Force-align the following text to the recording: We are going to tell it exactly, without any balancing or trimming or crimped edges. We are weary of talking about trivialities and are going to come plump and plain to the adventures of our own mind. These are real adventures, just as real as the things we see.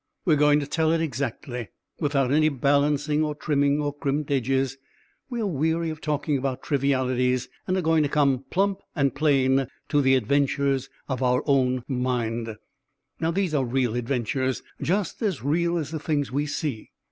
We 0.25 0.33
are 0.33 0.37
going 0.37 0.59
to 0.61 0.65
tell 0.65 0.91
it 0.91 0.99
exactly, 0.99 1.67
without 1.99 2.31
any 2.31 2.49
balancing 2.49 3.23
or 3.23 3.35
trimming 3.35 3.79
or 3.79 3.93
crimped 3.93 4.31
edges. 4.31 4.79
We 5.29 5.39
are 5.41 5.45
weary 5.45 5.91
of 5.91 6.01
talking 6.01 6.39
about 6.39 6.63
trivialities 6.63 7.49
and 7.67 7.77
are 7.77 7.83
going 7.83 8.01
to 8.01 8.09
come 8.09 8.43
plump 8.49 8.79
and 8.95 9.13
plain 9.13 9.67
to 9.89 10.01
the 10.01 10.15
adventures 10.15 10.89
of 11.07 11.21
our 11.21 11.43
own 11.45 11.83
mind. 11.87 12.55
These 13.21 13.53
are 13.53 13.63
real 13.63 13.93
adventures, 13.93 14.63
just 14.81 15.21
as 15.21 15.43
real 15.43 15.77
as 15.77 15.91
the 15.91 15.99
things 15.99 16.31
we 16.31 16.47
see. 16.47 16.89